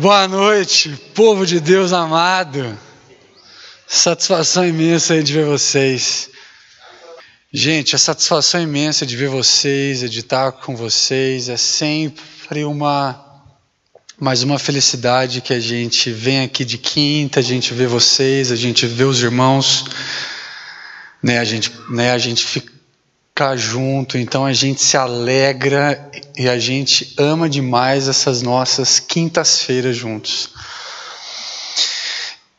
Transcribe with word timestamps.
Boa 0.00 0.26
noite, 0.26 0.88
povo 1.14 1.46
de 1.46 1.60
Deus 1.60 1.92
amado. 1.92 2.78
Satisfação 3.86 4.66
imensa 4.66 5.22
de 5.22 5.34
ver 5.34 5.44
vocês. 5.44 6.30
Gente, 7.52 7.94
a 7.94 7.98
satisfação 7.98 8.62
imensa 8.62 9.04
de 9.04 9.14
ver 9.14 9.28
vocês, 9.28 10.10
de 10.10 10.20
estar 10.20 10.50
com 10.52 10.74
vocês, 10.74 11.50
é 11.50 11.58
sempre 11.58 12.64
uma 12.64 13.22
mais 14.18 14.42
uma 14.42 14.58
felicidade 14.58 15.42
que 15.42 15.52
a 15.52 15.60
gente 15.60 16.10
vem 16.10 16.42
aqui 16.42 16.64
de 16.64 16.78
quinta, 16.78 17.40
a 17.40 17.42
gente 17.42 17.74
vê 17.74 17.86
vocês, 17.86 18.50
a 18.50 18.56
gente 18.56 18.86
vê 18.86 19.04
os 19.04 19.22
irmãos, 19.22 19.84
né? 21.22 21.38
A 21.38 21.44
gente, 21.44 21.70
né? 21.90 22.12
A 22.12 22.18
gente 22.18 22.42
fica 22.46 22.72
junto, 23.56 24.18
então 24.18 24.44
a 24.44 24.52
gente 24.52 24.82
se 24.82 24.96
alegra 24.96 26.10
e 26.36 26.48
a 26.48 26.58
gente 26.58 27.14
ama 27.18 27.48
demais 27.48 28.06
essas 28.06 28.42
nossas 28.42 29.00
quintas-feiras 29.00 29.96
juntos. 29.96 30.50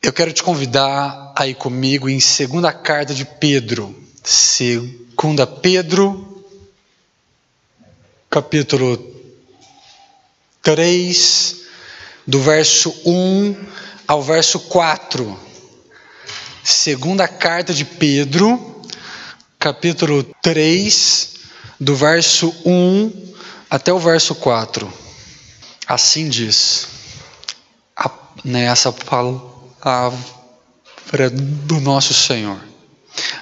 Eu 0.02 0.12
quero 0.12 0.34
te 0.34 0.44
convidar 0.44 1.34
a 1.36 1.48
ir 1.48 1.56
comigo 1.56 2.10
em 2.10 2.20
segunda 2.20 2.74
carta 2.74 3.14
de 3.14 3.24
Pedro, 3.24 3.96
segunda 4.24 5.48
Pedro, 5.48 6.44
capítulo 8.30 8.98
3, 10.62 11.62
do 12.28 12.42
verso 12.42 12.94
1 13.06 13.56
ao 14.08 14.22
verso 14.22 14.60
4. 14.60 15.40
Segunda 16.64 17.28
carta 17.28 17.74
de 17.74 17.86
Pedro, 17.86 18.73
capítulo 19.64 20.26
3, 20.42 21.36
do 21.80 21.96
verso 21.96 22.54
1 22.66 23.34
até 23.70 23.94
o 23.94 23.98
verso 23.98 24.36
4. 24.36 24.92
Assim 25.88 26.28
diz, 26.28 26.86
nessa 28.44 28.92
palavra 28.92 30.20
do 31.32 31.80
nosso 31.80 32.14
Senhor. 32.14 32.60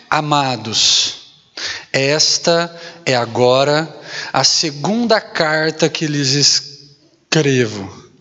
Amados, 0.07 1.15
esta 1.91 2.71
é 3.03 3.15
agora 3.15 3.91
a 4.31 4.43
segunda 4.43 5.19
carta 5.19 5.89
que 5.89 6.05
lhes 6.05 6.33
escrevo. 6.33 8.11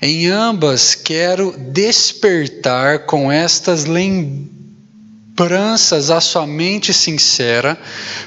Em 0.00 0.28
ambas 0.28 0.94
quero 0.94 1.54
despertar 1.58 3.00
com 3.00 3.30
estas 3.30 3.84
lembranças 3.84 4.59
lembranças 5.40 6.10
à 6.10 6.20
sua 6.20 6.46
mente 6.46 6.92
sincera, 6.92 7.80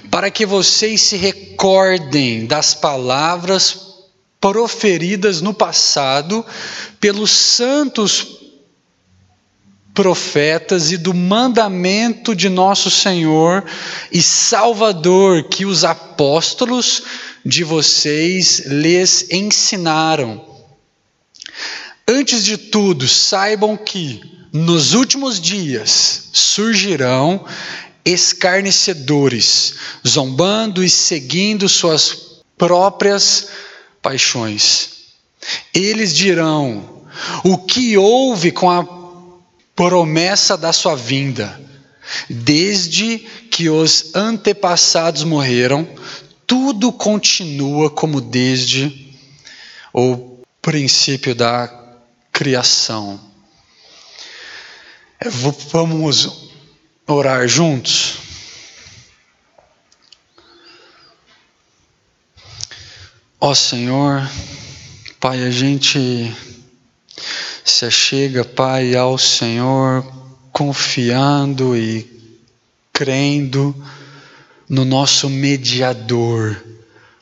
para 0.09 0.31
que 0.31 0.47
vocês 0.47 0.99
se 0.99 1.15
recordem 1.15 2.47
das 2.47 2.73
palavras 2.73 3.93
proferidas 4.41 5.39
no 5.39 5.53
passado 5.53 6.43
pelos 6.99 7.29
santos 7.29 8.39
profetas 9.93 10.91
e 10.91 10.97
do 10.97 11.13
mandamento 11.13 12.35
de 12.35 12.49
nosso 12.49 12.89
Senhor 12.89 13.63
e 14.11 14.19
Salvador 14.19 15.43
que 15.43 15.65
os 15.65 15.83
apóstolos 15.83 17.03
de 17.45 17.63
vocês 17.63 18.63
lhes 18.65 19.27
ensinaram. 19.29 20.43
Antes 22.07 22.43
de 22.43 22.57
tudo, 22.57 23.07
saibam 23.07 23.77
que 23.77 24.32
nos 24.53 24.93
últimos 24.93 25.41
dias 25.41 26.29
surgirão 26.31 27.43
escarnecedores, 28.05 29.73
zombando 30.07 30.83
e 30.83 30.89
seguindo 30.89 31.67
suas 31.67 32.41
próprias 32.55 33.47
paixões. 33.99 34.89
Eles 35.73 36.13
dirão: 36.13 37.03
O 37.43 37.57
que 37.57 37.97
houve 37.97 38.51
com 38.51 38.69
a 38.69 38.87
promessa 39.75 40.55
da 40.55 40.71
sua 40.71 40.95
vinda? 40.95 41.59
Desde 42.29 43.17
que 43.49 43.69
os 43.69 44.13
antepassados 44.13 45.23
morreram, 45.23 45.87
tudo 46.45 46.91
continua 46.91 47.89
como 47.89 48.21
desde 48.21 49.15
o 49.91 50.37
princípio 50.61 51.33
da 51.33 51.71
criação. 52.31 53.32
Vamos 55.29 56.49
orar 57.07 57.47
juntos? 57.47 58.15
Ó 63.39 63.53
Senhor, 63.53 64.29
Pai, 65.19 65.43
a 65.43 65.51
gente 65.51 66.33
se 67.63 67.85
achega, 67.85 68.43
Pai, 68.45 68.95
ao 68.95 69.17
Senhor 69.17 70.05
confiando 70.51 71.75
e 71.75 72.09
crendo 72.93 73.75
no 74.69 74.85
nosso 74.85 75.29
mediador, 75.29 76.61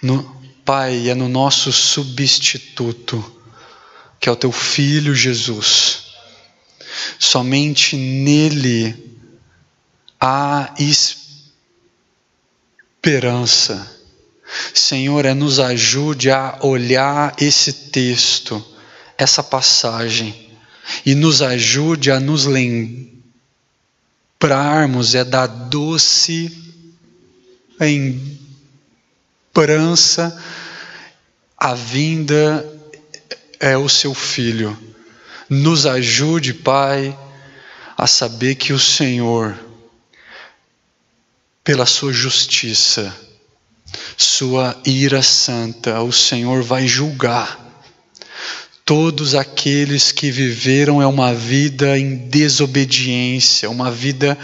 no, 0.02 0.24
Pai, 0.64 1.10
é 1.10 1.16
no 1.16 1.28
nosso 1.28 1.72
substituto, 1.72 3.24
que 4.20 4.30
é 4.30 4.32
o 4.32 4.36
Teu 4.36 4.52
Filho 4.52 5.16
Jesus. 5.16 6.01
Somente 7.20 7.96
nele 7.96 8.96
há 10.20 10.74
esperança. 13.00 14.00
Senhor, 14.74 15.26
é 15.26 15.34
nos 15.34 15.60
ajude 15.60 16.30
a 16.30 16.60
olhar 16.62 17.36
esse 17.40 17.72
texto, 17.74 18.64
essa 19.18 19.42
passagem, 19.42 20.52
e 21.06 21.16
nos 21.16 21.42
ajude 21.42 22.12
a 22.12 22.20
nos 22.20 22.46
lembrarmos 22.46 23.16
é 25.16 25.24
da 25.24 25.48
doce 25.48 26.52
lembrança 29.56 30.44
a 31.58 31.74
vinda 31.74 32.68
é 33.60 33.78
o 33.78 33.88
seu 33.88 34.14
filho 34.14 34.91
nos 35.52 35.86
ajude, 35.86 36.54
Pai, 36.54 37.16
a 37.98 38.08
saber 38.08 38.56
que 38.56 38.72
o 38.72 38.80
Senhor, 38.80 39.54
pela 41.62 41.86
sua 41.86 42.14
justiça, 42.14 43.14
sua 44.16 44.80
ira 44.86 45.22
santa, 45.22 46.02
o 46.02 46.14
Senhor 46.14 46.64
vai 46.64 46.88
julgar 46.88 47.60
todos 48.86 49.36
aqueles 49.36 50.14
que 50.14 50.32
viveram 50.32 51.02
é 51.02 51.08
uma 51.08 51.34
vida 51.34 52.00
em 52.00 52.16
desobediência, 52.16 53.70
uma 53.70 53.92
vida 53.92 54.38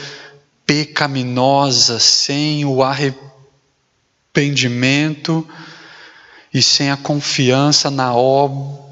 pecaminosa, 0.66 2.00
sem 2.00 2.66
o 2.66 2.84
arrependimento 2.84 5.48
e 6.54 6.62
sem 6.62 6.92
a 6.92 6.98
confiança 6.98 7.90
na 7.90 8.14
obra 8.14 8.87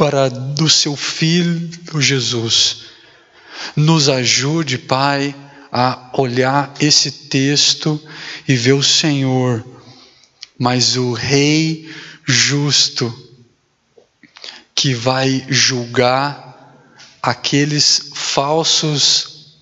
para 0.00 0.30
do 0.30 0.66
seu 0.66 0.96
filho 0.96 2.00
Jesus. 2.00 2.84
Nos 3.76 4.08
ajude, 4.08 4.78
Pai, 4.78 5.36
a 5.70 6.08
olhar 6.14 6.72
esse 6.80 7.10
texto 7.28 8.00
e 8.48 8.56
ver 8.56 8.72
o 8.72 8.82
Senhor, 8.82 9.62
mas 10.58 10.96
o 10.96 11.12
Rei 11.12 11.94
justo 12.24 13.14
que 14.74 14.94
vai 14.94 15.44
julgar 15.50 16.80
aqueles 17.22 18.10
falsos 18.14 19.58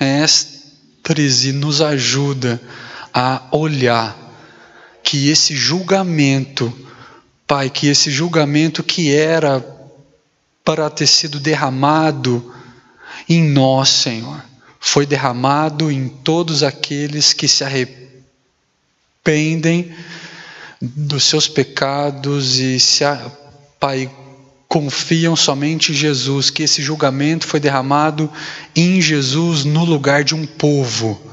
mestres 0.00 1.44
e 1.44 1.52
nos 1.52 1.82
ajuda 1.82 2.58
a 3.12 3.42
olhar 3.52 4.16
que 5.04 5.28
esse 5.28 5.54
julgamento 5.54 6.87
Pai, 7.48 7.70
que 7.70 7.88
esse 7.88 8.10
julgamento 8.10 8.84
que 8.84 9.10
era 9.10 9.64
para 10.62 10.90
ter 10.90 11.06
sido 11.06 11.40
derramado 11.40 12.54
em 13.26 13.42
nós, 13.42 13.88
Senhor, 13.88 14.44
foi 14.78 15.06
derramado 15.06 15.90
em 15.90 16.10
todos 16.10 16.62
aqueles 16.62 17.32
que 17.32 17.48
se 17.48 17.64
arrependem 17.64 17.96
dos 20.78 21.24
seus 21.24 21.48
pecados 21.48 22.58
e 22.58 22.78
se, 22.78 23.02
Pai, 23.80 24.10
confiam 24.68 25.34
somente 25.34 25.92
em 25.92 25.94
Jesus, 25.94 26.50
que 26.50 26.64
esse 26.64 26.82
julgamento 26.82 27.46
foi 27.46 27.58
derramado 27.58 28.30
em 28.76 29.00
Jesus 29.00 29.64
no 29.64 29.86
lugar 29.86 30.22
de 30.22 30.34
um 30.34 30.44
povo 30.44 31.27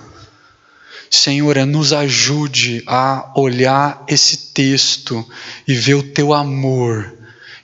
Senhor, 1.16 1.58
é, 1.58 1.66
nos 1.66 1.94
ajude 1.94 2.84
a 2.86 3.32
olhar 3.36 4.04
esse 4.08 4.52
texto 4.54 5.28
e 5.68 5.74
ver 5.74 5.96
o 5.96 6.04
teu 6.04 6.34
amor, 6.34 7.14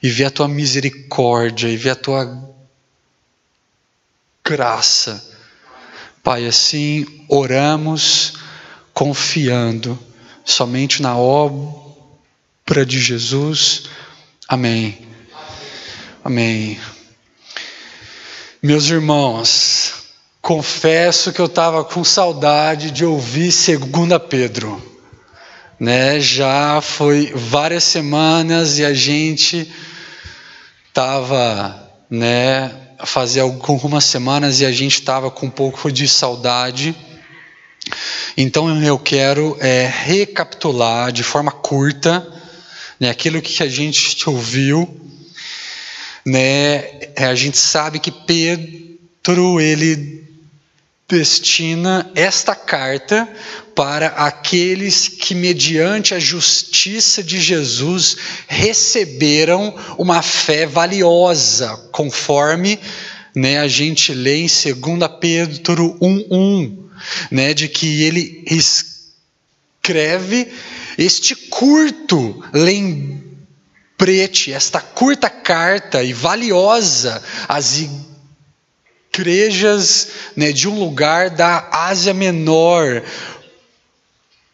e 0.02 0.10
ver 0.10 0.26
a 0.26 0.32
tua 0.32 0.48
misericórdia, 0.48 1.68
e 1.68 1.78
ver 1.78 1.92
a 1.92 1.96
tua 1.96 2.56
graça. 4.44 5.24
Pai, 6.24 6.46
assim 6.46 7.06
oramos 7.28 8.34
confiando 8.94 9.98
somente 10.46 11.02
na 11.02 11.18
obra 11.18 12.86
de 12.86 13.00
Jesus. 13.00 13.84
Amém. 14.48 15.08
Amém. 16.24 16.80
Meus 18.62 18.90
irmãos, 18.90 20.01
confesso 20.42 21.32
que 21.32 21.40
eu 21.40 21.46
estava 21.46 21.84
com 21.84 22.04
saudade 22.04 22.90
de 22.90 23.06
ouvir 23.06 23.52
2 23.52 24.22
Pedro. 24.28 24.82
Né? 25.80 26.20
Já 26.20 26.82
foi 26.82 27.32
várias 27.36 27.84
semanas 27.84 28.80
e 28.80 28.86
a 28.86 28.94
gente 28.94 29.72
estava, 30.88 31.90
né, 32.10 32.72
fazia 33.06 33.44
algumas 33.44 34.04
semanas 34.04 34.60
e 34.60 34.66
a 34.66 34.72
gente 34.72 34.96
estava 34.96 35.30
com 35.30 35.46
um 35.46 35.50
pouco 35.50 35.92
de 35.92 36.08
saudade. 36.08 36.96
Então 38.36 38.84
eu 38.84 38.98
quero 38.98 39.58
é, 39.60 39.88
recapitular 39.88 41.12
de 41.12 41.24
forma 41.24 41.52
curta 41.52 42.28
né, 43.00 43.10
aquilo 43.10 43.42
que 43.42 43.64
a 43.64 43.68
gente 43.68 44.30
ouviu. 44.30 45.00
Né, 46.26 46.76
é, 47.16 47.26
a 47.26 47.36
gente 47.36 47.58
sabe 47.58 48.00
que 48.00 48.12
Pedro 48.12 49.60
ele 49.60 50.22
destina 51.12 52.10
esta 52.16 52.56
carta 52.56 53.28
para 53.76 54.08
aqueles 54.08 55.10
que, 55.10 55.36
mediante 55.36 56.14
a 56.14 56.20
justiça 56.20 57.22
de 57.22 57.42
Jesus, 57.42 58.16
receberam 58.48 59.76
uma 59.98 60.22
fé 60.22 60.66
valiosa, 60.66 61.76
conforme 61.92 62.80
né, 63.36 63.60
a 63.60 63.68
gente 63.68 64.14
lê 64.14 64.38
em 64.38 64.48
2 64.48 65.12
Pedro 65.20 65.98
1,1 66.02 66.78
né, 67.30 67.54
de 67.54 67.68
que 67.68 68.04
ele 68.04 68.46
escreve 69.82 70.48
este 70.98 71.36
curto 71.36 72.42
lembrete, 72.54 74.54
esta 74.54 74.80
curta 74.80 75.30
carta 75.30 76.02
e 76.04 76.14
valiosa 76.14 77.22
às 77.50 77.80
igrejas 77.80 78.11
né, 80.36 80.52
de 80.52 80.68
um 80.70 80.80
lugar 80.80 81.30
da 81.30 81.68
Ásia 81.72 82.14
Menor, 82.14 83.04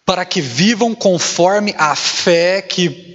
para 0.06 0.25
que 0.25 0.42
vivam 0.42 0.95
conforme 0.95 1.75
a 1.77 1.95
fé 1.95 2.62
que 2.62 3.06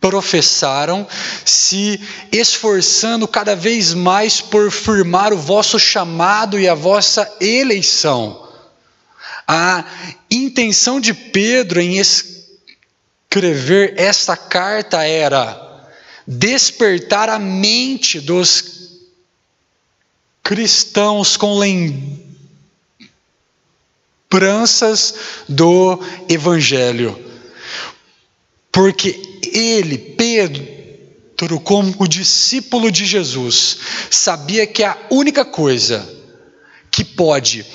professaram, 0.00 1.06
se 1.44 2.00
esforçando 2.30 3.26
cada 3.26 3.56
vez 3.56 3.92
mais 3.92 4.40
por 4.40 4.70
firmar 4.70 5.32
o 5.32 5.38
vosso 5.38 5.78
chamado 5.78 6.58
e 6.60 6.68
a 6.68 6.74
vossa 6.74 7.28
eleição. 7.40 8.46
A 9.48 9.84
intenção 10.30 11.00
de 11.00 11.12
Pedro 11.12 11.80
em 11.80 11.98
escrever 11.98 13.94
esta 13.96 14.36
carta 14.36 15.02
era 15.02 15.64
despertar 16.26 17.28
a 17.28 17.38
mente 17.38 18.20
dos 18.20 18.75
cristãos 20.46 21.36
com 21.36 21.58
lembranças 24.30 25.14
do 25.48 25.98
Evangelho. 26.28 27.20
Porque 28.70 29.40
ele, 29.42 29.98
Pedro, 29.98 31.58
como 31.58 32.06
discípulo 32.06 32.92
de 32.92 33.04
Jesus, 33.04 33.78
sabia 34.08 34.64
que 34.68 34.84
a 34.84 34.96
única 35.10 35.44
coisa 35.44 36.08
que 36.92 37.04
pode 37.04 37.66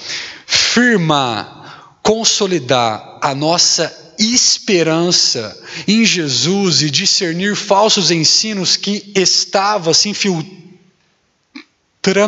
firmar 0.45 1.99
consolidar 2.01 3.19
a 3.21 3.35
nossa 3.35 3.93
esperança 4.17 5.61
em 5.85 6.05
Jesus 6.05 6.81
e 6.81 6.89
discernir 6.89 7.53
falsos 7.53 8.11
ensinos 8.11 8.77
que 8.77 9.11
estavam 9.13 9.93
se 9.93 10.07
infiltrando 10.07 10.60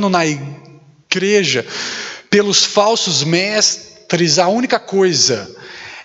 na 0.09 0.25
igreja 0.25 1.65
pelos 2.29 2.63
falsos 2.63 3.23
mestres, 3.23 4.39
a 4.39 4.47
única 4.47 4.79
coisa 4.79 5.55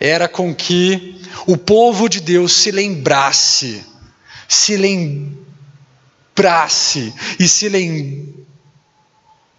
era 0.00 0.28
com 0.28 0.54
que 0.54 1.20
o 1.46 1.56
povo 1.56 2.08
de 2.08 2.20
Deus 2.20 2.52
se 2.52 2.70
lembrasse, 2.70 3.84
se 4.46 4.76
lembrasse 4.76 5.44
e 7.38 7.48
se 7.48 7.68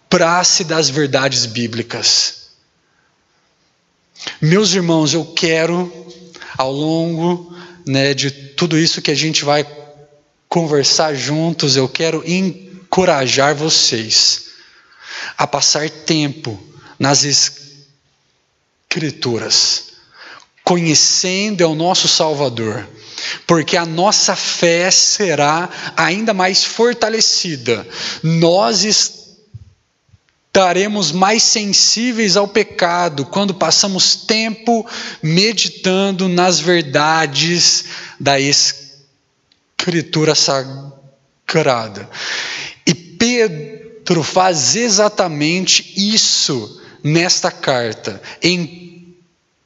lembrasse 0.08 0.64
das 0.64 0.88
verdades 0.88 1.46
bíblicas. 1.46 2.50
Meus 4.40 4.72
irmãos, 4.74 5.12
eu 5.14 5.24
quero, 5.24 5.92
ao 6.56 6.72
longo 6.72 7.54
né, 7.86 8.14
de 8.14 8.30
tudo 8.30 8.78
isso 8.78 9.02
que 9.02 9.10
a 9.10 9.14
gente 9.16 9.44
vai 9.44 9.66
conversar 10.48 11.14
juntos, 11.14 11.76
eu 11.76 11.88
quero 11.88 12.22
encorajar 12.90 13.54
vocês 13.54 14.46
a 15.38 15.46
passar 15.46 15.88
tempo 15.88 16.60
nas 16.98 17.22
Escrituras, 18.88 19.84
conhecendo 20.64 21.64
o 21.68 21.76
nosso 21.76 22.08
Salvador, 22.08 22.84
porque 23.46 23.76
a 23.76 23.86
nossa 23.86 24.34
fé 24.34 24.90
será 24.90 25.70
ainda 25.96 26.34
mais 26.34 26.64
fortalecida. 26.64 27.86
Nós 28.24 28.82
estaremos 30.52 31.12
mais 31.12 31.44
sensíveis 31.44 32.36
ao 32.36 32.48
pecado 32.48 33.24
quando 33.24 33.54
passamos 33.54 34.16
tempo 34.16 34.84
meditando 35.22 36.28
nas 36.28 36.58
verdades 36.58 37.84
da 38.18 38.40
Escritura 38.40 40.34
Sagrada. 40.34 42.10
Pedro 43.20 44.22
faz 44.22 44.74
exatamente 44.76 45.92
isso 45.94 46.80
nesta 47.04 47.50
carta, 47.50 48.22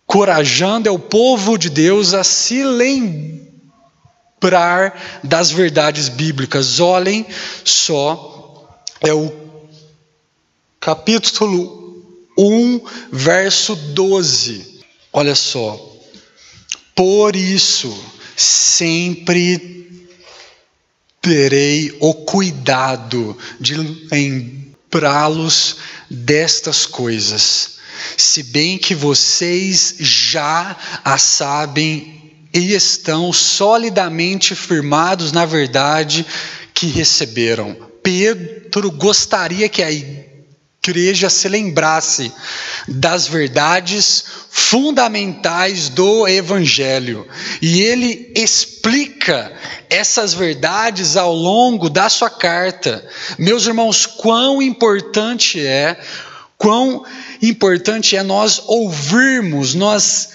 encorajando 0.09 0.93
o 0.93 0.99
povo 0.99 1.57
de 1.57 1.71
Deus 1.71 2.15
a 2.15 2.25
se 2.25 2.65
lembrar 2.65 3.61
das 5.23 5.53
verdades 5.53 6.09
bíblicas. 6.09 6.81
Olhem 6.81 7.25
só, 7.65 8.77
é 9.01 9.15
o 9.15 9.33
capítulo 10.81 12.03
1, 12.37 12.81
verso 13.13 13.77
12. 13.77 14.83
Olha 15.13 15.37
só. 15.37 15.81
Por 16.93 17.37
isso, 17.37 17.97
sempre 18.37 20.04
terei 21.25 21.97
o 22.01 22.13
cuidado 22.13 23.37
de 23.59 23.75
lembrá-los 24.13 25.79
destas 26.11 26.85
coisas, 26.85 27.79
se 28.15 28.43
bem 28.43 28.77
que 28.77 28.95
vocês 28.95 29.95
já 29.99 30.77
a 31.03 31.17
sabem 31.17 32.31
e 32.53 32.75
estão 32.75 33.33
solidamente 33.33 34.55
firmados 34.55 35.33
na 35.33 35.47
verdade 35.47 36.27
que 36.75 36.89
receberam. 36.89 37.75
Pedro 38.03 38.91
gostaria 38.91 39.67
que 39.67 39.83
a 39.83 39.91
igreja 39.91 40.24
se 41.31 41.49
lembrasse 41.49 42.33
das 42.87 43.27
verdades 43.27 44.25
fundamentais 44.51 45.89
do 45.89 46.29
Evangelho. 46.29 47.27
E 47.61 47.81
ele 47.81 48.33
explica 48.35 49.53
essas 49.89 50.35
verdades 50.35 51.17
ao 51.17 51.35
longo 51.35 51.89
da 51.89 52.09
sua 52.09 52.31
carta. 52.31 53.05
Meus 53.39 53.67
irmãos, 53.67 54.07
quão 54.07 54.61
importante 54.63 55.61
é, 55.61 55.99
quão 56.59 57.05
importante 57.43 58.17
é 58.17 58.23
nós 58.23 58.63
ouvirmos, 58.67 59.75
nós. 59.75 60.35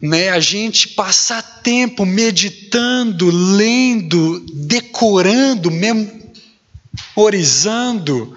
Né, 0.00 0.28
a 0.28 0.38
gente 0.38 0.88
passar 0.88 1.42
tempo 1.62 2.04
meditando, 2.04 3.30
lendo, 3.30 4.44
decorando, 4.52 5.70
memorizando 7.16 8.36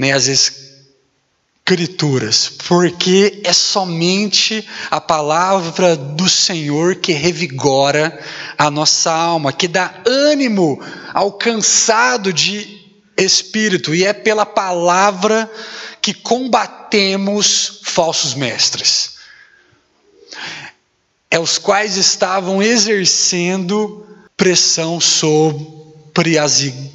nem 0.00 0.12
as 0.12 0.28
Escrituras, 1.68 2.48
porque 2.66 3.42
é 3.44 3.52
somente 3.52 4.66
a 4.90 4.98
palavra 4.98 5.94
do 5.94 6.26
Senhor 6.26 6.96
que 6.96 7.12
revigora 7.12 8.18
a 8.56 8.70
nossa 8.70 9.12
alma, 9.12 9.52
que 9.52 9.68
dá 9.68 10.02
ânimo 10.06 10.82
ao 11.12 11.32
cansado 11.32 12.32
de 12.32 12.80
espírito, 13.14 13.94
e 13.94 14.04
é 14.04 14.14
pela 14.14 14.46
palavra 14.46 15.48
que 16.00 16.14
combatemos 16.14 17.80
falsos 17.84 18.32
mestres, 18.34 19.16
é 21.30 21.38
os 21.38 21.58
quais 21.58 21.98
estavam 21.98 22.62
exercendo 22.62 24.06
pressão 24.34 24.98
sobre 24.98 26.38
as 26.38 26.62
igrejas 26.62 26.89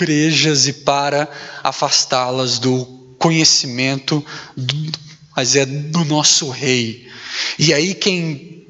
igrejas 0.00 0.66
e 0.66 0.72
para 0.72 1.28
afastá-las 1.62 2.58
do 2.58 2.86
conhecimento 3.18 4.24
do, 4.56 4.74
mas 5.36 5.56
é 5.56 5.66
do 5.66 6.04
nosso 6.04 6.48
rei. 6.48 7.08
E 7.58 7.74
aí 7.74 7.94
que 7.94 8.66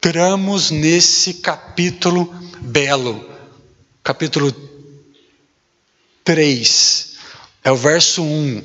entramos 0.00 0.70
nesse 0.70 1.34
capítulo 1.34 2.32
belo, 2.60 3.28
capítulo 4.02 4.54
3, 6.24 7.12
é 7.64 7.72
o 7.72 7.76
verso 7.76 8.22
1, 8.22 8.62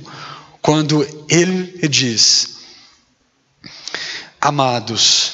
quando 0.61 1.05
ele 1.27 1.87
diz: 1.87 2.57
Amados, 4.39 5.33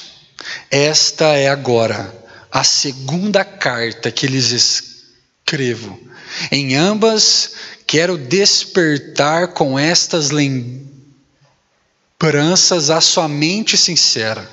esta 0.70 1.36
é 1.36 1.48
agora 1.48 2.22
a 2.50 2.64
segunda 2.64 3.44
carta 3.44 4.10
que 4.10 4.26
lhes 4.26 4.50
escrevo. 4.50 6.11
Em 6.50 6.76
ambas 6.76 7.52
quero 7.86 8.16
despertar 8.16 9.48
com 9.48 9.78
estas 9.78 10.30
lembranças 10.30 10.90
a 12.90 13.00
sua 13.00 13.28
mente 13.28 13.76
sincera, 13.76 14.50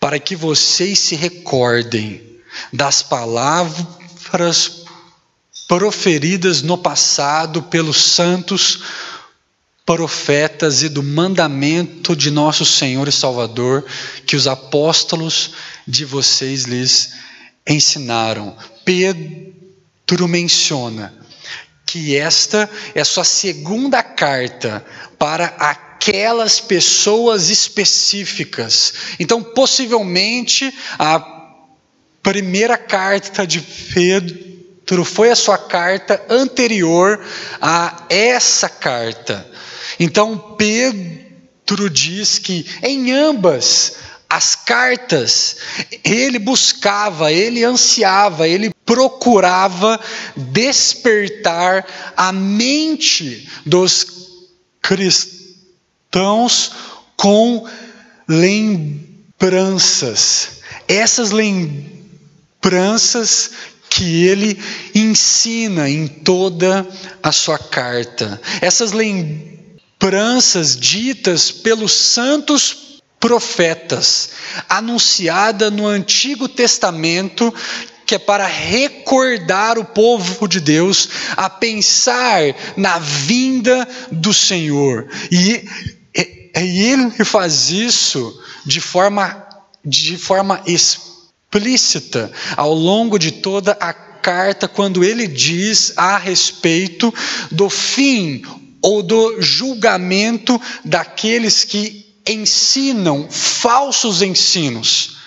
para 0.00 0.18
que 0.18 0.34
vocês 0.34 0.98
se 0.98 1.14
recordem 1.14 2.22
das 2.72 3.02
palavras 3.02 4.82
proferidas 5.68 6.62
no 6.62 6.78
passado 6.78 7.62
pelos 7.64 8.02
santos 8.02 8.80
profetas 9.84 10.82
e 10.82 10.88
do 10.88 11.02
mandamento 11.02 12.14
de 12.14 12.30
nosso 12.30 12.64
Senhor 12.64 13.08
e 13.08 13.12
Salvador 13.12 13.84
que 14.26 14.36
os 14.36 14.46
apóstolos 14.46 15.52
de 15.86 16.04
vocês 16.04 16.64
lhes 16.64 17.12
ensinaram. 17.66 18.56
Pedro 18.84 19.54
menciona 20.28 21.12
que 21.84 22.16
esta 22.16 22.68
é 22.94 23.02
sua 23.02 23.24
segunda 23.24 24.02
carta 24.02 24.84
para 25.18 25.46
aquelas 25.58 26.60
pessoas 26.60 27.48
específicas. 27.48 28.92
Então, 29.18 29.42
possivelmente, 29.42 30.72
a 30.98 31.18
primeira 32.22 32.76
carta 32.76 33.46
de 33.46 33.60
Pedro 33.60 35.04
foi 35.04 35.30
a 35.30 35.36
sua 35.36 35.58
carta 35.58 36.22
anterior 36.28 37.24
a 37.60 38.04
essa 38.08 38.68
carta. 38.68 39.46
Então 39.98 40.56
Pedro 40.56 41.90
diz 41.90 42.38
que 42.38 42.66
em 42.82 43.12
ambas 43.12 43.96
as 44.30 44.54
cartas, 44.54 45.56
ele 46.04 46.38
buscava, 46.38 47.32
ele 47.32 47.64
ansiava, 47.64 48.46
ele 48.46 48.70
procurava 48.84 49.98
despertar 50.36 51.86
a 52.14 52.30
mente 52.30 53.48
dos 53.64 54.06
cristãos 54.82 56.72
com 57.16 57.66
lembranças. 58.28 59.00
Essas 60.86 61.30
lembranças 61.30 61.90
que 63.88 64.26
ele 64.26 64.62
ensina 64.94 65.88
em 65.88 66.06
toda 66.06 66.86
a 67.22 67.32
sua 67.32 67.58
carta. 67.58 68.38
Essas 68.60 68.92
lembranças 68.92 70.76
ditas 70.78 71.50
pelos 71.50 71.92
santos 71.92 72.87
profetas, 73.20 74.30
anunciada 74.68 75.70
no 75.70 75.86
Antigo 75.86 76.48
Testamento, 76.48 77.52
que 78.06 78.14
é 78.14 78.18
para 78.18 78.46
recordar 78.46 79.78
o 79.78 79.84
povo 79.84 80.48
de 80.48 80.60
Deus 80.60 81.08
a 81.36 81.50
pensar 81.50 82.40
na 82.76 82.98
vinda 82.98 83.86
do 84.10 84.32
Senhor. 84.32 85.06
E, 85.30 85.68
e, 86.16 86.52
e 86.56 86.84
ele 86.86 87.24
faz 87.24 87.70
isso 87.70 88.42
de 88.64 88.80
forma, 88.80 89.46
de 89.84 90.16
forma 90.16 90.62
explícita 90.66 92.32
ao 92.56 92.72
longo 92.72 93.18
de 93.18 93.30
toda 93.30 93.72
a 93.72 93.92
carta, 93.92 94.66
quando 94.66 95.04
ele 95.04 95.26
diz 95.26 95.92
a 95.96 96.16
respeito 96.16 97.12
do 97.50 97.68
fim 97.68 98.42
ou 98.80 99.02
do 99.02 99.40
julgamento 99.40 100.60
daqueles 100.84 101.64
que 101.64 102.07
ensinam 102.28 103.28
falsos 103.30 104.22
ensinos, 104.22 105.18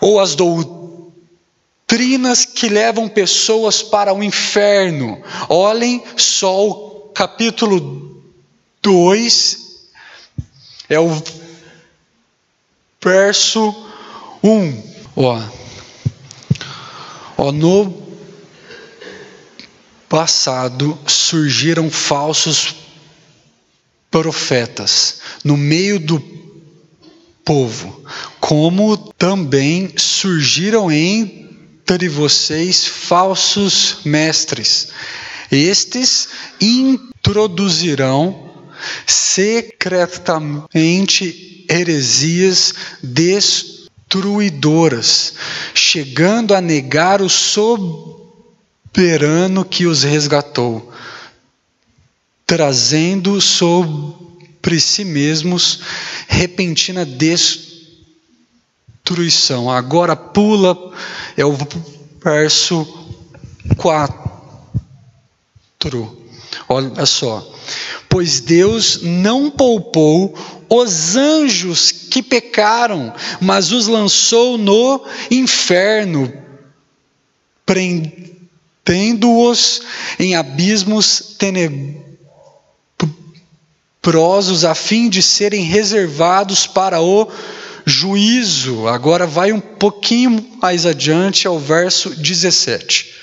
ou 0.00 0.20
as 0.20 0.34
doutrinas 0.34 2.44
que 2.44 2.68
levam 2.68 3.08
pessoas 3.08 3.82
para 3.82 4.14
o 4.14 4.22
inferno. 4.22 5.22
Olhem 5.48 6.02
só 6.16 6.66
o 6.66 7.10
capítulo 7.14 8.22
2, 8.80 9.58
é 10.88 10.98
o 10.98 11.22
verso 13.02 13.74
1. 14.42 14.90
Ó, 15.16 15.42
ó 17.36 17.52
no 17.52 18.08
passado 20.08 20.98
surgiram 21.06 21.90
falsos 21.90 22.79
profetas 24.10 25.20
no 25.44 25.56
meio 25.56 26.00
do 26.00 26.20
povo, 27.44 28.02
como 28.38 28.96
também 28.96 29.92
surgiram 29.96 30.90
entre 30.90 32.08
vocês 32.08 32.86
falsos 32.86 33.98
mestres. 34.04 34.88
Estes 35.50 36.28
introduzirão 36.60 38.50
secretamente 39.06 41.64
heresias 41.68 42.74
destruidoras, 43.02 45.34
chegando 45.74 46.54
a 46.54 46.60
negar 46.60 47.20
o 47.22 47.28
sob 47.28 48.20
soberano 48.92 49.64
que 49.64 49.86
os 49.86 50.02
resgatou, 50.02 50.92
trazendo 52.50 53.40
sobre 53.40 54.80
si 54.80 55.04
mesmos 55.04 55.78
repentina 56.26 57.06
destruição. 59.04 59.70
Agora 59.70 60.16
pula, 60.16 60.76
é 61.36 61.44
o 61.44 61.56
verso 62.20 62.84
4. 63.76 64.30
Olha 66.68 67.06
só. 67.06 67.48
Pois 68.08 68.40
Deus 68.40 69.00
não 69.00 69.48
poupou 69.48 70.36
os 70.68 71.14
anjos 71.14 71.92
que 71.92 72.20
pecaram, 72.20 73.14
mas 73.40 73.70
os 73.70 73.86
lançou 73.86 74.58
no 74.58 75.04
inferno, 75.30 76.32
prendendo 77.64 78.30
tendo-os 78.90 79.82
em 80.18 80.34
abismos 80.34 81.36
tenebrosos, 81.38 82.09
a 84.64 84.74
fim 84.74 85.08
de 85.08 85.22
serem 85.22 85.62
reservados 85.64 86.66
para 86.66 87.00
o 87.00 87.30
juízo. 87.84 88.88
Agora 88.88 89.26
vai 89.26 89.52
um 89.52 89.60
pouquinho 89.60 90.58
mais 90.60 90.86
adiante 90.86 91.46
ao 91.46 91.58
verso 91.58 92.10
17. 92.10 93.14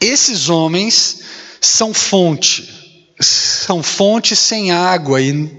Esses 0.00 0.48
homens 0.48 1.20
são 1.60 1.92
fonte, 1.92 3.12
são 3.20 3.82
fontes 3.82 4.38
sem 4.38 4.70
água 4.70 5.20
e 5.20 5.50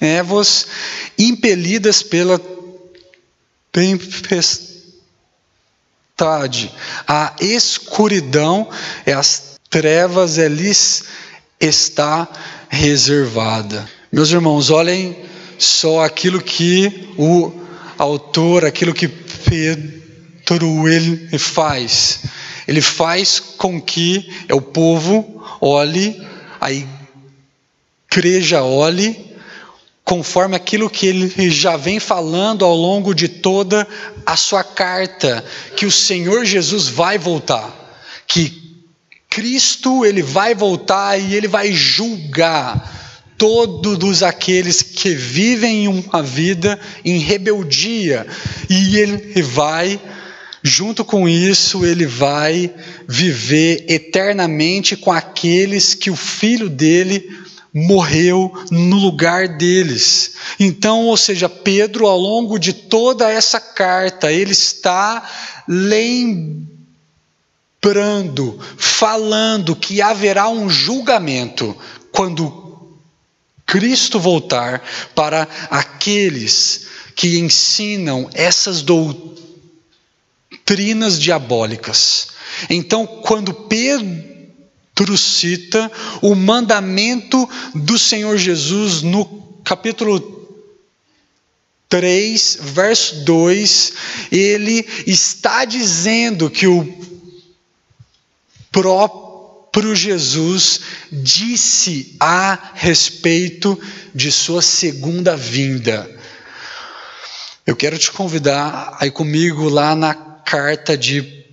névoas 0.00 0.66
impelidas 1.18 2.02
pela 2.02 2.40
tempestade 3.72 4.74
a 7.06 7.34
escuridão 7.40 8.68
e 9.06 9.12
as 9.12 9.53
trevas 9.74 10.36
lhes 10.36 11.02
está 11.60 12.28
reservada. 12.68 13.90
Meus 14.12 14.30
irmãos, 14.30 14.70
olhem 14.70 15.16
só 15.58 16.04
aquilo 16.04 16.40
que 16.40 17.08
o 17.18 17.50
autor, 17.98 18.64
aquilo 18.64 18.94
que 18.94 19.08
Pedro 19.08 20.88
ele 20.88 21.36
faz. 21.40 22.20
Ele 22.68 22.80
faz 22.80 23.40
com 23.40 23.80
que 23.80 24.32
o 24.52 24.60
povo 24.60 25.42
olhe, 25.60 26.24
a 26.60 26.68
igreja 28.12 28.62
olhe 28.62 29.34
conforme 30.04 30.54
aquilo 30.54 30.88
que 30.88 31.08
ele 31.08 31.50
já 31.50 31.76
vem 31.76 31.98
falando 31.98 32.64
ao 32.64 32.76
longo 32.76 33.12
de 33.12 33.26
toda 33.26 33.88
a 34.24 34.36
sua 34.36 34.62
carta, 34.62 35.44
que 35.76 35.84
o 35.84 35.90
Senhor 35.90 36.44
Jesus 36.44 36.86
vai 36.86 37.18
voltar, 37.18 37.98
que 38.28 38.63
Cristo 39.34 40.06
ele 40.06 40.22
vai 40.22 40.54
voltar 40.54 41.18
e 41.18 41.34
ele 41.34 41.48
vai 41.48 41.72
julgar 41.72 43.26
todos 43.36 44.22
aqueles 44.22 44.80
que 44.80 45.08
vivem 45.10 45.88
uma 45.88 46.22
vida 46.22 46.78
em 47.04 47.18
rebeldia 47.18 48.28
e 48.70 48.96
ele 48.96 49.42
vai 49.42 50.00
junto 50.62 51.04
com 51.04 51.28
isso 51.28 51.84
ele 51.84 52.06
vai 52.06 52.72
viver 53.08 53.84
eternamente 53.88 54.94
com 54.94 55.10
aqueles 55.10 55.94
que 55.94 56.12
o 56.12 56.16
filho 56.16 56.70
dele 56.70 57.28
morreu 57.74 58.52
no 58.70 58.96
lugar 58.98 59.48
deles. 59.58 60.34
Então, 60.60 61.06
ou 61.06 61.16
seja, 61.16 61.48
Pedro, 61.48 62.06
ao 62.06 62.16
longo 62.16 62.56
de 62.56 62.72
toda 62.72 63.28
essa 63.28 63.58
carta, 63.58 64.30
ele 64.30 64.52
está 64.52 65.28
lembrando, 65.66 66.73
falando 68.78 69.76
que 69.76 70.00
haverá 70.00 70.48
um 70.48 70.70
julgamento 70.70 71.76
quando 72.10 72.96
Cristo 73.66 74.18
voltar 74.20 74.82
para 75.14 75.48
aqueles 75.70 76.86
que 77.14 77.38
ensinam 77.38 78.28
essas 78.32 78.82
doutrinas 78.82 79.20
diabólicas. 81.20 82.28
Então, 82.70 83.06
quando 83.06 83.52
Pedro 83.52 85.18
cita 85.18 85.90
o 86.22 86.34
mandamento 86.34 87.48
do 87.74 87.98
Senhor 87.98 88.36
Jesus 88.36 89.02
no 89.02 89.24
capítulo 89.64 90.32
3, 91.88 92.58
verso 92.60 93.24
2, 93.24 93.92
ele 94.30 94.86
está 95.06 95.64
dizendo 95.64 96.48
que 96.50 96.66
o 96.66 97.13
próprio 98.74 99.94
Jesus 99.94 100.80
disse 101.12 102.16
a 102.18 102.72
respeito 102.74 103.80
de 104.12 104.32
sua 104.32 104.60
segunda 104.60 105.36
vinda. 105.36 106.10
Eu 107.64 107.76
quero 107.76 107.96
te 107.96 108.10
convidar 108.10 108.96
aí 108.98 109.12
comigo 109.12 109.68
lá 109.68 109.94
na 109.94 110.12
carta 110.12 110.98
de 110.98 111.44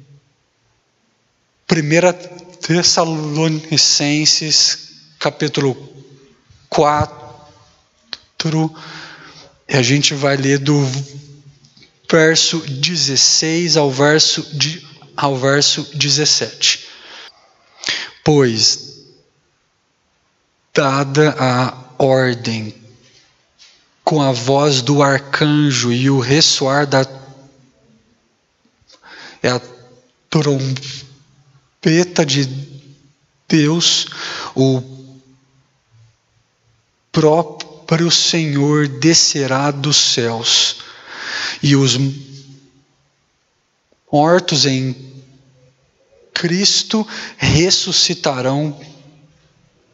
1 1.71 2.57
Tessalonicenses, 2.59 4.79
capítulo 5.19 5.77
4, 6.69 8.75
e 9.69 9.77
a 9.77 9.83
gente 9.83 10.15
vai 10.15 10.37
ler 10.37 10.57
do 10.57 10.83
verso 12.09 12.61
16 12.61 13.77
ao 13.77 13.91
verso, 13.91 14.41
de, 14.57 14.83
ao 15.15 15.37
verso 15.37 15.87
17. 15.93 16.89
Pois, 18.23 19.05
dada 20.73 21.35
a 21.39 22.03
ordem, 22.03 22.73
com 24.03 24.21
a 24.21 24.31
voz 24.31 24.81
do 24.81 25.01
arcanjo 25.01 25.91
e 25.91 26.09
o 26.09 26.19
ressoar 26.19 26.85
da 26.85 27.05
é 29.43 29.49
a 29.49 29.61
de 32.23 32.47
Deus, 33.47 34.05
o 34.55 34.81
próprio 37.11 38.11
Senhor 38.11 38.87
descerá 38.87 39.71
dos 39.71 39.97
céus, 39.97 40.77
e 41.61 41.75
os 41.75 41.97
mortos 44.11 44.65
em 44.65 45.10
Cristo 46.33 47.07
ressuscitarão 47.37 48.79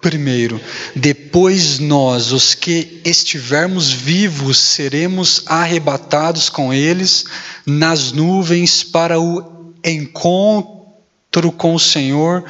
primeiro. 0.02 0.62
Depois 0.96 1.80
nós, 1.80 2.32
os 2.32 2.54
que 2.54 3.02
estivermos 3.04 3.92
vivos, 3.92 4.58
seremos 4.58 5.44
arrebatados 5.46 6.50
com 6.50 6.74
eles 6.74 7.26
nas 7.66 8.12
nuvens 8.12 8.84
para 8.84 9.20
o 9.20 9.74
encontro 9.84 11.52
com 11.58 11.76
o 11.76 11.80
Senhor 11.80 12.46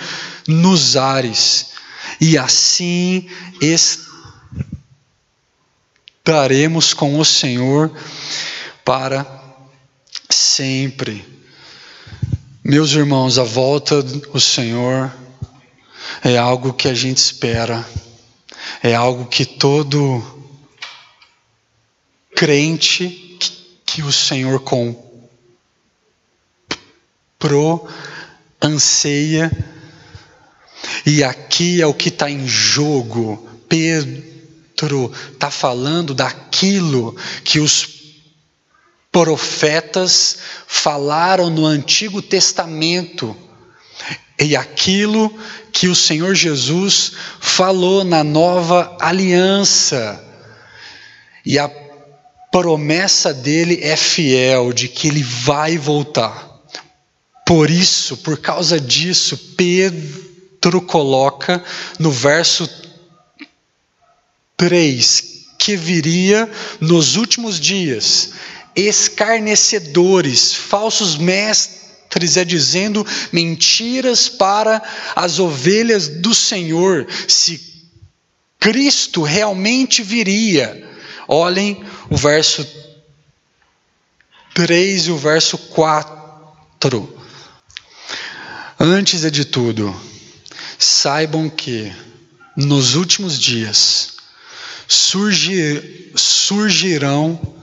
nos 0.47 0.95
ares, 0.95 1.67
e 2.21 2.37
assim 2.37 3.27
estaremos 6.23 6.93
com 6.93 7.19
o 7.19 7.25
Senhor 7.25 7.91
para 8.85 9.25
sempre. 10.29 11.25
Meus 12.69 12.91
irmãos, 12.91 13.39
a 13.39 13.45
volta 13.45 14.03
do 14.03 14.41
Senhor 14.41 15.09
é 16.21 16.37
algo 16.37 16.73
que 16.73 16.89
a 16.89 16.93
gente 16.93 17.15
espera, 17.15 17.87
é 18.83 18.93
algo 18.93 19.25
que 19.25 19.45
todo 19.45 20.21
crente 22.35 23.39
que 23.85 24.01
o 24.01 24.11
Senhor 24.11 24.59
comprou 27.39 27.87
anseia, 28.61 29.49
e 31.05 31.23
aqui 31.23 31.81
é 31.81 31.87
o 31.87 31.93
que 31.93 32.09
está 32.09 32.29
em 32.29 32.45
jogo. 32.45 33.47
Pedro 33.69 35.09
está 35.31 35.49
falando 35.49 36.13
daquilo 36.13 37.15
que 37.45 37.61
os 37.61 37.96
profetas 39.11 40.37
falaram 40.67 41.49
no 41.49 41.65
Antigo 41.65 42.21
Testamento 42.21 43.35
e 44.39 44.55
aquilo 44.55 45.33
que 45.71 45.87
o 45.87 45.95
Senhor 45.95 46.35
Jesus 46.35 47.13
falou 47.39 48.03
na 48.03 48.23
nova 48.23 48.95
aliança. 48.99 50.23
E 51.45 51.57
a 51.57 51.69
promessa 52.51 53.33
dele 53.33 53.79
é 53.81 53.95
fiel 53.95 54.71
de 54.73 54.87
que 54.87 55.07
ele 55.07 55.23
vai 55.23 55.77
voltar. 55.77 56.47
Por 57.45 57.69
isso, 57.69 58.17
por 58.17 58.37
causa 58.37 58.79
disso, 58.79 59.37
Pedro 59.55 60.81
coloca 60.81 61.63
no 61.97 62.11
verso 62.11 62.69
3 64.57 65.37
que 65.57 65.75
viria 65.75 66.49
nos 66.79 67.15
últimos 67.15 67.59
dias 67.59 68.31
escarnecedores, 68.77 70.53
falsos 70.53 71.17
mestres, 71.17 72.37
é 72.37 72.45
dizendo 72.45 73.05
mentiras 73.31 74.29
para 74.29 74.81
as 75.15 75.39
ovelhas 75.39 76.07
do 76.07 76.33
Senhor. 76.33 77.07
Se 77.27 77.61
Cristo 78.59 79.21
realmente 79.21 80.01
viria, 80.01 80.87
olhem 81.27 81.83
o 82.09 82.15
verso 82.15 82.65
3 84.53 85.07
e 85.07 85.11
o 85.11 85.17
verso 85.17 85.57
4. 85.57 87.17
Antes 88.79 89.29
de 89.31 89.45
tudo, 89.45 89.95
saibam 90.79 91.49
que 91.49 91.91
nos 92.55 92.95
últimos 92.95 93.37
dias 93.37 94.13
surgir, 94.87 96.11
surgirão 96.15 97.55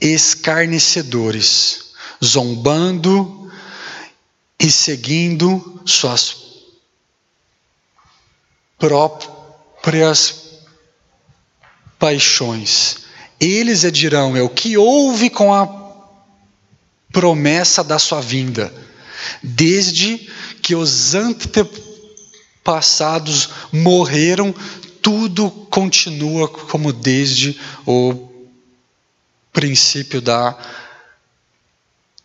escarnecedores, 0.00 1.92
zombando 2.24 3.50
e 4.58 4.70
seguindo 4.70 5.82
suas 5.84 6.36
próprias 8.78 10.60
paixões. 11.98 12.98
Eles 13.40 13.82
dirão: 13.92 14.36
é 14.36 14.42
o 14.42 14.48
que 14.48 14.76
houve 14.76 15.30
com 15.30 15.54
a 15.54 15.78
promessa 17.12 17.82
da 17.82 17.98
sua 17.98 18.20
vinda 18.20 18.72
Desde 19.42 20.28
que 20.62 20.74
os 20.74 21.14
antepassados 21.14 23.48
morreram, 23.72 24.54
tudo 25.02 25.50
continua 25.50 26.48
como 26.48 26.92
desde 26.92 27.58
o 27.86 28.27
princípio 29.58 30.22
da 30.22 30.56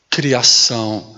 criação. 0.07 1.17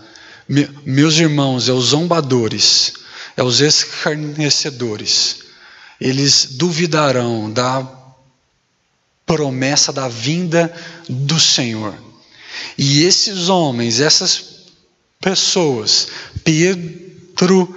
meus 0.86 1.16
irmãos, 1.18 1.68
é 1.68 1.74
os 1.74 1.88
zombadores, 1.88 2.94
é 3.36 3.44
os 3.44 3.60
escarnecedores. 3.60 5.40
Eles 6.00 6.52
duvidarão 6.52 7.52
da 7.52 7.86
promessa 9.26 9.92
da 9.92 10.08
vinda 10.08 10.74
do 11.10 11.38
Senhor. 11.38 11.94
E 12.78 13.04
esses 13.04 13.50
homens, 13.50 14.00
essas 14.00 14.62
pessoas. 15.20 16.08
Pedro 16.46 17.76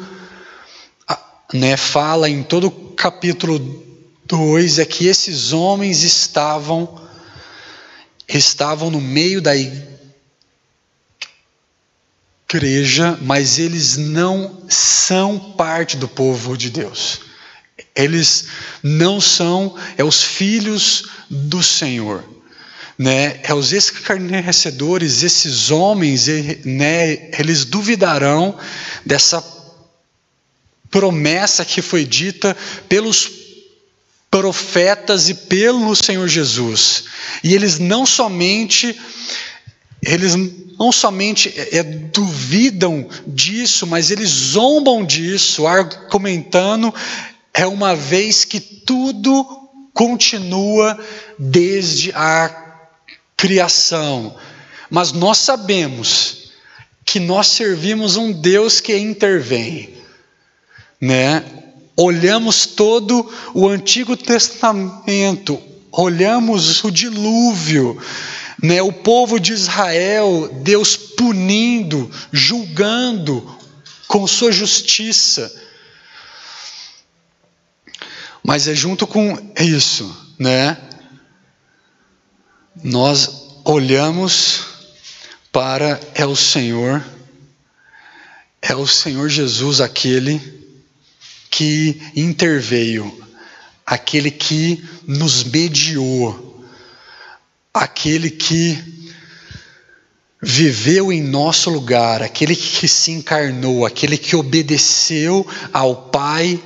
né, 1.53 1.77
fala 1.77 2.31
em 2.31 2.45
todo 2.45 2.69
o 2.69 2.93
capítulo 2.93 3.59
2 4.27 4.79
é 4.79 4.85
que 4.85 5.09
esses 5.09 5.53
homens 5.53 6.05
estavam 6.05 7.08
estavam 8.37 8.91
no 8.91 9.01
meio 9.01 9.41
da 9.41 9.53
igreja, 12.53 13.19
mas 13.23 13.59
eles 13.59 13.97
não 13.97 14.65
são 14.69 15.55
parte 15.57 15.97
do 15.97 16.07
povo 16.07 16.57
de 16.57 16.71
Deus. 16.71 17.21
Eles 17.95 18.49
não 18.83 19.21
são 19.21 19.75
é 19.97 20.05
os 20.05 20.23
filhos 20.23 21.05
do 21.31 21.63
Senhor 21.63 22.25
né, 22.99 23.39
é 23.45 23.55
os 23.55 23.73
escarnecedores, 23.73 25.23
esses 25.23 25.71
homens, 25.71 26.27
né, 26.65 27.31
eles 27.39 27.65
duvidarão 27.65 28.59
dessa 29.07 29.43
promessa 30.91 31.65
que 31.65 31.81
foi 31.81 32.05
dita 32.05 32.57
pelos 32.89 33.38
profetas 34.31 35.29
e 35.29 35.35
pelo 35.35 35.95
Senhor 35.97 36.29
Jesus. 36.29 37.05
E 37.43 37.55
eles 37.55 37.79
não 37.79 38.05
somente 38.05 38.99
eles 40.01 40.35
não 40.79 40.93
somente 40.93 41.53
é, 41.57 41.83
duvidam 41.83 43.09
disso, 43.27 43.85
mas 43.85 44.13
eles 44.13 44.29
zombam 44.29 45.05
disso, 45.05 45.67
argumentando 45.67 46.95
é 47.53 47.67
uma 47.67 47.97
vez 47.97 48.45
que 48.45 48.61
tudo 48.61 49.45
continua 49.93 50.97
desde 51.37 52.13
a 52.13 52.85
criação. 53.37 54.37
Mas 54.89 55.11
nós 55.11 55.39
sabemos 55.39 56.53
que 57.05 57.19
nós 57.19 57.49
servimos 57.49 58.17
um 58.17 58.31
Deus 58.31 58.81
que 58.81 58.97
intervém, 58.97 59.95
né? 61.01 61.45
Olhamos 62.01 62.65
todo 62.65 63.29
o 63.53 63.67
Antigo 63.67 64.17
Testamento, 64.17 65.61
olhamos 65.91 66.85
o 66.85 66.93
dilúvio, 66.93 68.01
né? 68.63 68.81
O 68.81 68.93
povo 68.93 69.41
de 69.41 69.53
Israel, 69.53 70.49
Deus 70.63 70.97
punindo, 70.97 72.09
julgando 72.31 73.45
com 74.07 74.29
sua 74.29 74.53
justiça. 74.53 75.53
Mas 78.45 78.69
é 78.69 78.77
junto 78.77 79.05
com 79.05 79.37
isso, 79.59 80.35
né? 80.39 80.79
Nós 82.81 83.61
olhamos 83.65 84.61
para 85.51 85.99
é 86.15 86.25
o 86.25 86.37
Senhor, 86.37 87.05
é 88.63 88.77
o 88.77 88.87
Senhor 88.87 89.29
Jesus 89.29 89.81
aquele 89.81 90.59
que 91.51 92.01
interveio, 92.15 93.27
aquele 93.85 94.31
que 94.31 94.85
nos 95.07 95.45
mediou, 95.45 96.63
aquele 97.73 98.31
que 98.31 98.79
viveu 100.43 101.13
em 101.13 101.23
nosso 101.23 101.71
lugar, 101.71 102.23
aquele 102.23 102.55
que 102.55 102.87
se 102.87 103.11
encarnou, 103.13 103.87
aquele 103.87 104.17
que 104.19 104.37
obedeceu 104.37 105.47
ao 105.73 106.11
Pai 106.11 106.63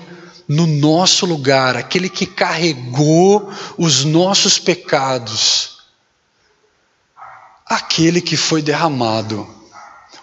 no 0.48 0.66
nosso 0.66 1.24
lugar, 1.24 1.76
aquele 1.76 2.08
que 2.08 2.26
carregou 2.26 3.50
os 3.78 4.04
nossos 4.04 4.58
pecados, 4.58 5.78
aquele 7.64 8.20
que 8.20 8.36
foi 8.36 8.60
derramado 8.60 9.48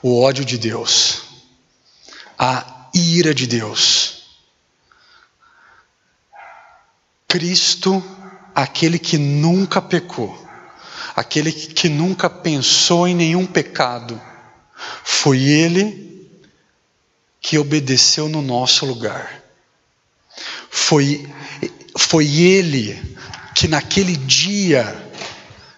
o 0.03 0.21
ódio 0.21 0.45
de 0.45 0.57
Deus, 0.57 1.21
a 2.37 2.89
ira 2.93 3.33
de 3.33 3.47
Deus 3.47 4.18
Cristo, 7.29 8.03
aquele 8.55 8.97
que 8.97 9.15
nunca 9.15 9.79
pecou, 9.79 10.35
aquele 11.15 11.51
que 11.51 11.87
nunca 11.87 12.27
pensou 12.27 13.07
em 13.07 13.13
nenhum 13.13 13.45
pecado, 13.45 14.19
foi 15.03 15.43
Ele 15.43 16.27
que 17.39 17.55
obedeceu 17.59 18.27
no 18.27 18.41
nosso 18.41 18.83
lugar. 18.83 19.43
Foi, 20.71 21.29
foi 21.95 22.25
Ele 22.25 22.99
que 23.53 23.67
naquele 23.67 24.17
dia, 24.17 25.11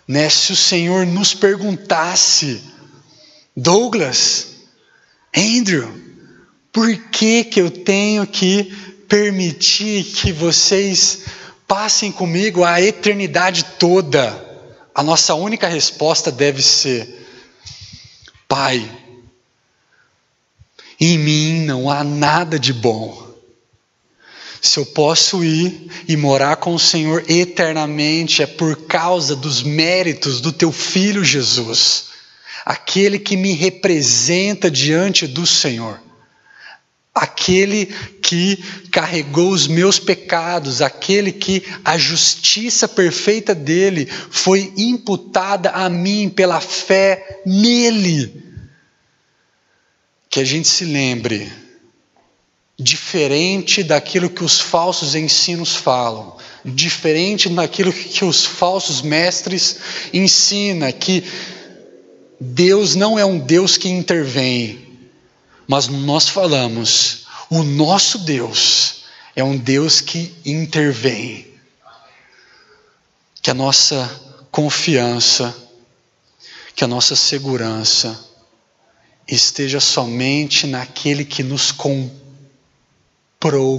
né, 0.07 0.29
se 0.29 0.53
o 0.53 0.55
Senhor 0.55 1.05
nos 1.05 1.33
perguntasse, 1.33 2.63
Douglas, 3.57 4.47
Andrew, 5.35 5.99
por 6.71 6.95
que, 7.09 7.43
que 7.43 7.59
eu 7.59 7.69
tenho 7.69 8.25
que 8.25 8.73
permitir 9.09 10.05
que 10.05 10.31
vocês 10.31 11.25
passem 11.71 12.11
comigo 12.11 12.65
a 12.65 12.81
eternidade 12.81 13.63
toda, 13.79 14.45
a 14.93 15.01
nossa 15.01 15.35
única 15.35 15.69
resposta 15.69 16.29
deve 16.29 16.61
ser: 16.61 17.25
Pai, 18.45 18.91
em 20.99 21.17
mim 21.17 21.61
não 21.61 21.89
há 21.89 22.03
nada 22.03 22.59
de 22.59 22.73
bom. 22.73 23.25
Se 24.61 24.79
eu 24.79 24.85
posso 24.85 25.45
ir 25.45 25.89
e 26.09 26.17
morar 26.17 26.57
com 26.57 26.75
o 26.75 26.79
Senhor 26.79 27.23
eternamente, 27.29 28.43
é 28.43 28.45
por 28.45 28.75
causa 28.85 29.33
dos 29.33 29.63
méritos 29.63 30.41
do 30.41 30.51
teu 30.51 30.73
filho 30.73 31.23
Jesus, 31.23 32.07
aquele 32.65 33.17
que 33.17 33.37
me 33.37 33.53
representa 33.53 34.69
diante 34.69 35.25
do 35.25 35.47
Senhor 35.47 36.01
aquele 37.13 37.87
que 38.21 38.57
carregou 38.89 39.51
os 39.51 39.67
meus 39.67 39.99
pecados, 39.99 40.81
aquele 40.81 41.31
que 41.31 41.63
a 41.83 41.97
justiça 41.97 42.87
perfeita 42.87 43.53
dele 43.53 44.05
foi 44.05 44.73
imputada 44.77 45.71
a 45.71 45.89
mim 45.89 46.29
pela 46.29 46.61
fé 46.61 47.41
nele. 47.45 48.43
Que 50.29 50.39
a 50.39 50.45
gente 50.45 50.69
se 50.69 50.85
lembre, 50.85 51.51
diferente 52.79 53.83
daquilo 53.83 54.29
que 54.29 54.43
os 54.43 54.59
falsos 54.59 55.13
ensinos 55.13 55.75
falam, 55.75 56.37
diferente 56.63 57.49
daquilo 57.49 57.91
que 57.91 58.23
os 58.23 58.45
falsos 58.45 59.01
mestres 59.01 59.77
ensinam, 60.13 60.89
que 60.93 61.23
Deus 62.39 62.95
não 62.95 63.19
é 63.19 63.25
um 63.25 63.37
Deus 63.37 63.77
que 63.77 63.89
intervém, 63.89 64.80
mas 65.71 65.87
nós 65.87 66.27
falamos, 66.27 67.27
o 67.49 67.63
nosso 67.63 68.17
Deus 68.17 69.05
é 69.33 69.41
um 69.41 69.55
Deus 69.55 70.01
que 70.01 70.35
intervém. 70.45 71.57
Que 73.41 73.49
a 73.49 73.53
nossa 73.53 74.05
confiança, 74.51 75.55
que 76.75 76.83
a 76.83 76.87
nossa 76.89 77.15
segurança 77.15 78.19
esteja 79.25 79.79
somente 79.79 80.67
naquele 80.67 81.23
que 81.23 81.41
nos 81.41 81.71
comprou 81.71 82.19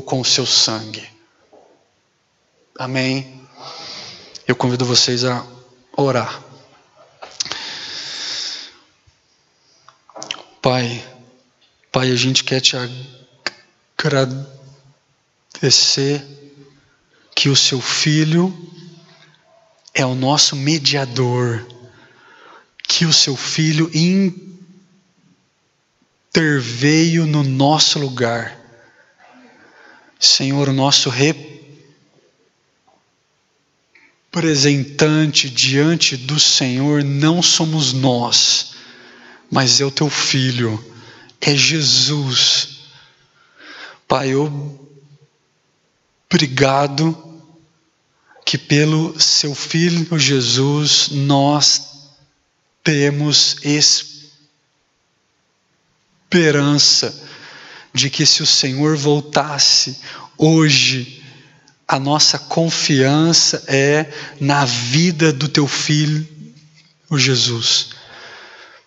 com 0.01 0.23
o 0.23 0.25
seu 0.25 0.47
sangue. 0.47 1.07
Amém? 2.79 3.39
Eu 4.49 4.57
convido 4.57 4.87
vocês 4.87 5.27
a 5.27 5.47
orar. 5.95 6.43
Pai, 10.63 11.12
Pai, 11.93 12.11
a 12.11 12.17
gente 12.17 12.43
quer 12.43 12.63
te 12.63 12.75
agradecer 13.99 14.47
que 17.37 17.51
o 17.51 17.57
seu 17.57 17.83
filho 17.83 18.51
é 19.93 20.07
o 20.07 20.15
nosso 20.15 20.57
mediador, 20.57 21.69
que 22.89 23.05
o 23.05 23.13
seu 23.13 23.37
filho 23.37 23.91
interveio 26.35 27.27
no 27.27 27.43
nosso 27.43 27.99
lugar. 27.99 28.59
Senhor, 30.19 30.71
o 30.71 30.73
nosso 30.73 31.13
representante 34.31 35.51
diante 35.51 36.17
do 36.17 36.41
Senhor 36.41 37.05
não 37.05 37.43
somos 37.43 37.93
nós, 37.93 38.77
mas 39.51 39.79
é 39.79 39.85
o 39.85 39.91
teu 39.91 40.09
filho 40.09 40.92
é 41.43 41.57
Jesus. 41.57 42.69
Pai, 44.07 44.31
obrigado 46.31 47.19
que 48.47 48.57
pelo 48.57 49.19
seu 49.21 49.53
Filho 49.55 50.17
Jesus 50.19 51.09
nós 51.11 52.11
temos 52.85 53.57
esperança 56.31 57.13
de 57.93 58.09
que 58.09 58.25
se 58.25 58.43
o 58.43 58.47
Senhor 58.47 58.97
voltasse 58.97 59.99
hoje, 60.39 61.23
a 61.87 61.99
nossa 61.99 62.39
confiança 62.39 63.65
é 63.67 64.11
na 64.41 64.65
vida 64.65 65.33
do 65.33 65.49
teu 65.49 65.67
Filho 65.67 66.27
Jesus. 67.19 68.02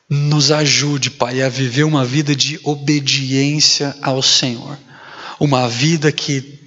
Nos 0.10 0.52
ajude, 0.52 1.10
Pai, 1.10 1.42
a 1.42 1.50
viver 1.50 1.84
uma 1.84 2.06
vida 2.06 2.36
de 2.36 2.60
obediência 2.64 3.96
ao 4.02 4.22
Senhor. 4.22 4.78
Uma 5.40 5.68
vida 5.68 6.12
que 6.12 6.60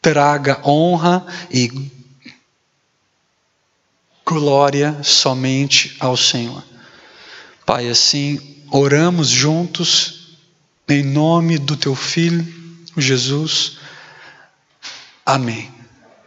traga 0.00 0.60
honra 0.64 1.26
e 1.50 1.70
glória 4.24 5.02
somente 5.02 5.96
ao 6.00 6.16
Senhor. 6.16 6.64
Pai, 7.64 7.88
assim 7.88 8.56
oramos 8.70 9.28
juntos, 9.28 10.36
em 10.88 11.02
nome 11.02 11.58
do 11.58 11.76
Teu 11.76 11.94
Filho, 11.94 12.46
Jesus. 12.96 13.78
Amém. 15.24 15.75